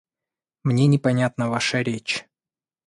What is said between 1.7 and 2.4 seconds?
речь.